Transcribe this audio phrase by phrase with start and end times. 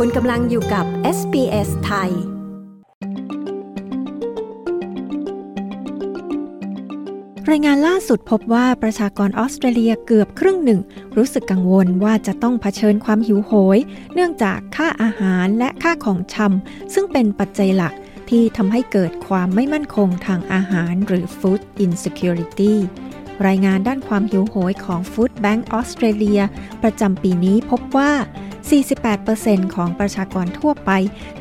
[0.00, 0.86] คุณกำลังอยู่กับ
[1.18, 2.10] SBS ไทย
[7.50, 10.80] รายงานล่าสุดพบว่าประชากรออสเตรเลียเกือบครึ่งหนึ่ง
[11.16, 13.78] รู้สึกกังวลว่าจะต้องเผชิญความหิวโหย
[14.14, 17.94] เนื่องจากค่าอาหารและค่าของชำซึ่งเป็นปัจจัยหลัก
[18.30, 22.74] ที่ทำให้เกิดความไม่มั่นคงทางอาหารหรือ food insecurity
[23.46, 26.40] รายงานด้านความหิวโหยของ Food Bank ออสเตรเลีย
[26.82, 28.12] ประจำปีนี้พบว่า
[28.64, 30.90] 48%ของประชากรทั่วไป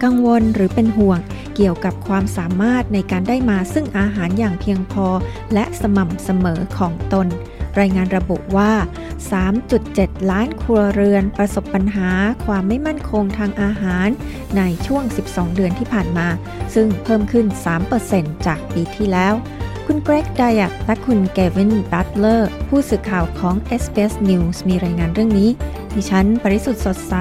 [0.03, 1.19] กังวลหรือเป็นห่วง
[1.55, 5.07] เกี่ยวกับความสามารถในการได้มาซึ่งอาหารอย่างเพียงพอ
[5.53, 7.27] และสม่ำเสมอของตน
[7.79, 8.71] รายงานระบุว่า
[9.51, 12.09] 3.7 ล้านครัวเรือนประสบปัญหา
[12.45, 14.07] ความไม่มั่นคงทางอาหาร
[14.57, 16.27] ในช่วง 12 เดือนที่ผ่านมา
[16.75, 17.45] ซึ่งเพิ่มขึ้น
[17.95, 19.33] 3%จากปีที่แล้ว
[19.87, 25.49] คุณเกรกไดอะและคุณเกวินบัตเลอร์ผู้สื่อข่าวของ SBS News มีรายงานเรื่องนี้
[25.95, 27.13] ดิฉัน ปริสุทธ์สดใส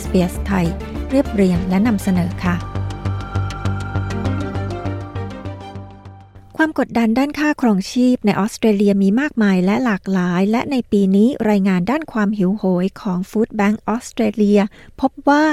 [0.00, 0.66] SBS ไทย
[1.10, 2.77] เรียบเรียงและนำเสนอค่ะ
[6.60, 14.60] ความกดดันด้านค่าครองชีพในออสเตรเลียมีมากมายและหลากหลาย และในปีนี้รายงานด้านความหิวโหยของ Food Bank ออสเตรเลีย
[15.00, 15.44] พบว่า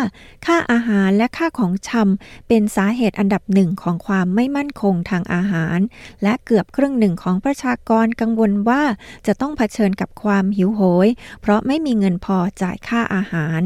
[0.45, 5.79] ค่าอาหารและค่าของชำเป็นสาเหตุอันดับหนึ่งของความไม่มั่นคงทางอาหาร
[6.23, 8.83] และเกือบครึ่งหนึ่งของประชากรกังวลว่า
[9.27, 11.07] จะต้องเผชิญกับความหิวโหย
[11.41, 13.61] เพราะไม่มีเงินพอจ่ายค่าอาหาร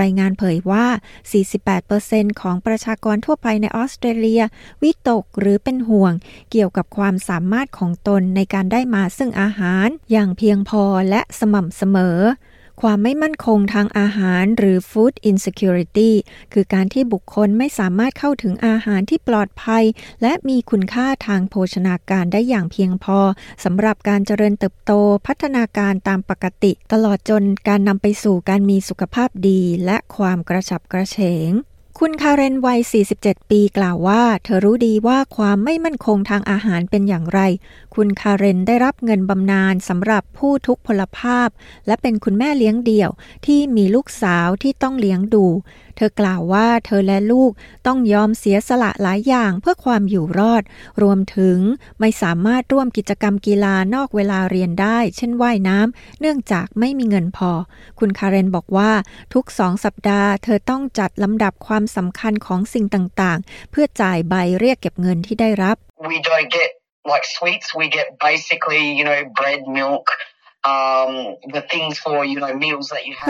[0.00, 0.86] รายงานเผยว่า
[1.64, 4.42] 48%ของประชากรทั่วไปในออสเตรเลีย
[4.82, 6.12] วิตกหรือเป็นห่วง
[6.50, 12.20] เกี่ยวกับความสามารถของตนในการได้มาซึ่งอาหารอย่างเพียงพอและสม่ำเสมอ
[12.82, 16.10] ความไม่มั่นคงทางอาหารหรือ food insecurity
[16.52, 19.84] คือการที่บุคคลไม่สามารถเข้าถึงอาหารที่ปลอดภัย
[20.22, 23.18] และมีคุณค่าทางโภชนาการได้อย่างเพียงพอ
[23.64, 24.92] สำหรับการเจริญเติบโต
[25.26, 31.50] พัฒนาการตามปกติ ตลอดจนการนำไปสู่การมีสุขภาพดี และความกระฉับกระเฉง
[32.00, 32.80] คุณคาเรนวัย
[33.16, 37.40] 47 ปีกล่าวว่า เธอรู้ดีว่าความไม่มั่นคงทางอาหารเป็นอย่างไร
[37.94, 41.48] คุณคาเรนได้รับเงินบำนาญสำหรับผู้ทุกพลภาพ
[41.86, 43.10] และเป็นคุณแม่เลี้ยงเดี่ยว
[43.46, 45.46] ที่มีลูกสาวที่ต้องเลี้ยงดู
[45.96, 47.52] เธอกล่าวว่าเธอและลูก
[47.86, 50.62] ต้องยอมเสียสละหลายอย่างเพื่อความอยู่รอด
[51.02, 51.58] รวมถึง
[52.00, 57.50] ไม่สามารถร่วมกิจกรรมกีฬานอกเวลาเรียนได้ เช่นว่ายน้ำเนื่องจากไม่มีเงินพอ
[57.98, 58.92] คุณคาเรนบอกว่า
[59.34, 65.76] ทุกสองสัปดาห์ เธอต้องจัดลำดับความสำคัญของสิ่งต่างๆ เพื่อจ่ายใบเรียกเก็บเงินที่ได้รับ
[66.10, 66.70] We don't get
[67.12, 70.06] like sweets we get basically you know bread milk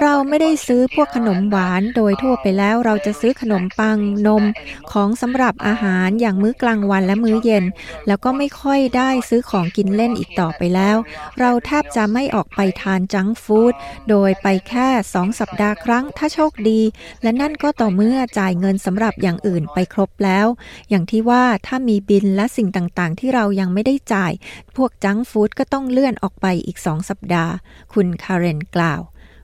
[0.03, 4.45] เราไม่ได้ซื้อพวกขนมหวานโดยทั่วไปแล้วเราจะซื้อขนมปังนม
[4.93, 7.65] ของสำหรับอาหารอย่างมื้อกลางวันและมื้อเย็น
[8.07, 10.97] แล้วก็ไม่ค่อยได้ซื้อของกินเล่นอีกต่อไปแล้ว
[11.39, 13.73] เราแทบจะไม่ออกไปทานจังฟู้ด
[14.09, 16.81] โดยไปแค่สองสัปดาห์ครั้งถ้าโชคดี
[17.23, 20.47] และนั่นก็ต่อเมื่อจ่ายเงินสำหรับอย่างอื่นไปครบแล้ว
[20.91, 24.33] อย่างที่ว่าถ้ามีบินและสิ่งต่างๆ ที่เรายังไม่ได้จ่าย
[24.77, 27.55] พวกจังฟู้ดก็ต้องเลื่อนออกไปอีกสองสัปดาห์
[27.93, 29.03] คุณคาเรนกล่าว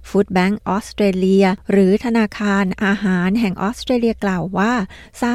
[0.09, 4.73] ฟู้ดแบงก์ออสเตรเลีย หรือธนาคารอาหารแห่งออสเตรเลียกล่าวว่า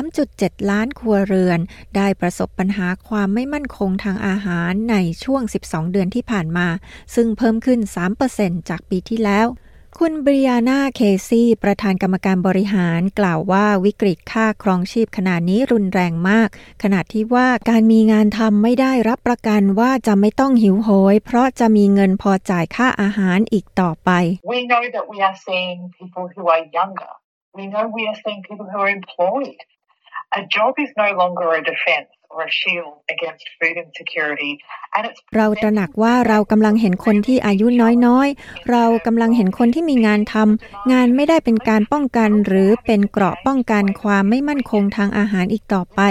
[0.04, 1.60] 3.7 ล้านครัวเรือน
[1.96, 6.68] ได้ประสบปัญหาความไม่มั่นคงทางอาหารในช่วง 12 เดือนที่ผ่านมา
[7.16, 7.80] ซึ่งเพิ่มขึ้น
[8.26, 9.48] 3%จากปีที่แล้ว
[10.02, 16.50] คุณบริยานาเคซี่ ประธานกรรมการบริหารกล่าวว่าวิกฤตค่าครองชีพขนาดนี้รุนแรงมาก
[16.84, 24.10] ขณะที่ว่าการมีงานทำไม่ได้รับประกันว่าจะไม่ต้องหิวโหย เพราะจะมีเงินพอจ่ายค่าอาหารอีกต่อไป
[24.54, 27.12] We know that we are seeing people who are younger.
[27.58, 29.60] We know we are seeing people who are employed.
[30.40, 32.10] A job is no longer a defense.
[35.36, 37.68] เราตระหนักว่าเรากำลังเห็นคนที่อายุ
[38.06, 46.02] น้อยๆ เรากำลังเห็นคนที่มีงานทำงานไม่ได้เป็นการป้องกัน หรือเป็นเกราะป้องกันความไม่มั่นคงทางอาหารอีกต่อไป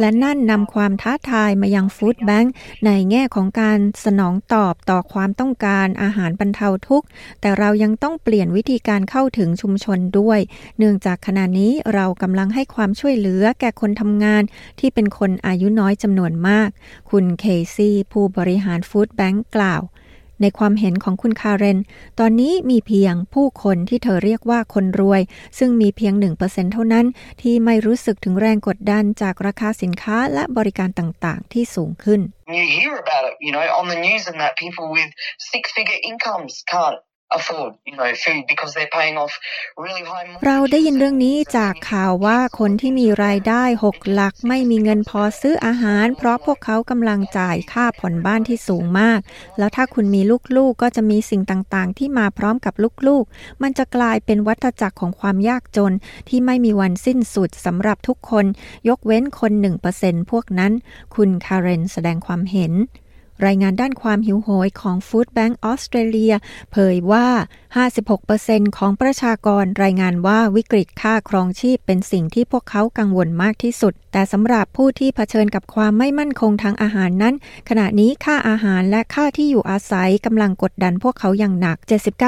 [0.00, 2.52] และนั่นนำความท้าทายมายังฟู้ดแบงค์
[2.86, 7.06] ในแง่ของการสนองตอบต่อความต้องการอาหารบรรเทาทุกข์
[7.40, 10.38] แต่เรายังต้องเปลี่ยนวิธีการเข้าถึงชุมชนด้วย
[10.78, 14.42] เนื่องจากขณะนี้เรากำลังให้ความช่วยเหลือแก่คนทำงาน
[14.80, 16.70] ที่เป็นคนอายุน้อยจำนวนมาก
[17.10, 17.44] คุณเค
[17.74, 19.82] ซี่ผู้บริหารฟู้ดแบงก์กล่าว
[20.42, 21.78] ในความเห็นของคุณคาเรน
[22.18, 25.22] ตอนนี้มีเพียงผู้คนที่เธอเรียกว่าคนรวย
[25.58, 27.06] ซึ่งมีเพียง 1%เท่านั้น
[27.42, 32.20] ที่ไม่รู้สึกถึงแรงกดดันจากราคาสินค้าและบริการต่างๆ ที่สูงขึ้น
[32.58, 35.10] You hear about it, you know, on the news and that people with
[35.52, 36.98] six-figure incomes can't
[40.46, 49.20] เราได้ยินเรื่องนี้จากข่าวว่าคนที่มีรายได้หกหลักไม่มีเงินพอซื้ออาหาร เพราะพวกเขากำลังจ่ายค่าผ่อนบ้านที่สูงมาก
[49.58, 50.22] แล้วถ้าคุณมี
[50.56, 52.74] ลูกๆก็จะมีสิ่งต่างๆ ที่มาพร้อมกับ
[53.06, 55.94] ลูกๆ มันจะกลายเป็นวัฏจักรของความยากจน
[56.28, 58.44] ที่ไม่มีวันสิ้นสุดสำหรับทุกคน
[58.88, 59.52] ยกเว้นคน
[59.92, 60.72] 1%พวกนั้น
[61.14, 62.74] คุณคาร์เรนแสดงความเห็น
[63.46, 66.34] รายงานด้านความหิวโหยของ Food Bank ออสเตรเลีย
[66.72, 67.26] เผยว่า
[68.06, 77.34] 56%ของประชากรรายงานว่าวิกฤตค่าครองชีพเป็นสิ่งที่พวกเขากังวลมากที่สุด แต่สำหรับผู้ที่เผชิญกับความไม่มั่นคงทางอาหารนั้น
[77.68, 81.76] ขณะนี้ค่าอาหารและค่าที่อยู่อาศัยกำลังกดดันพวกเขาอย่างหนัก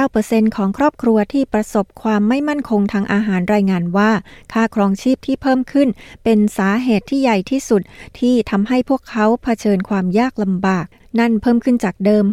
[0.03, 4.11] 79%ของครอบครัวที่ประสบความไม่มั่นคงทางอาหารรายงานว่า
[4.53, 5.89] ค่าครองชีพที่เพิ่มขึ้น
[6.25, 7.83] เป็นสาเหตุที่ใหญ่ที่สุด
[8.19, 10.87] ที่ทำให้พวกเขาเผชิญความยากลำบาก
[11.19, 12.25] นั่นเพิ่มขึ้นจากเดิม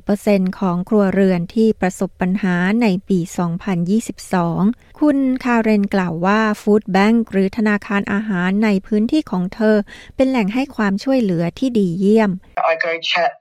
[0.00, 3.18] 64%ของครัวเรือนที่ประสบปัญหาในปี
[4.08, 9.76] 2022 คุณคาเรนกล่าวว่าฟู้ดแบงก์หรือธนาคารอาหารในพื้นที่ของเธอ
[10.16, 12.30] เป็นแหล่งให้ความช่วยเหลือที่ดีเยี่ยม
[12.72, 13.32] I go chat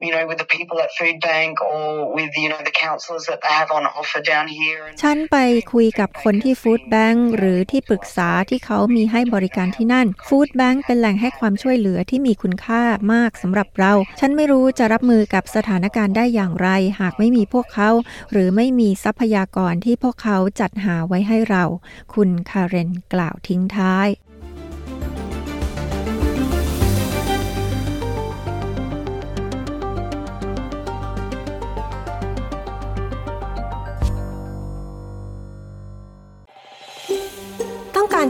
[0.00, 3.40] you know, with the people at Food Bank or with, you know, the counselors that
[3.42, 4.82] they have on offer down here.
[5.02, 5.36] ฉันไป
[5.72, 12.82] คุยกับคนที่ Food Bank หรือที่ปรึกษาที่เขามีให้บริการที่นั่น Food Bank เป็นแหล่งให้ความช่วยเหลือที่มีคุณค่า
[13.12, 16.68] มากสำหรับเรา ฉันไม่รู้จะรับมือกับสถานการณ์ได้อย่างไร
[17.00, 17.90] หากไม่มีพวกเขา
[18.32, 21.64] หรือไม่มีทรัพยากรที่พวกเขาจัดหาไว้ให้เรา
[22.14, 24.08] คุณคาเรนกล่าวทิ้งท้าย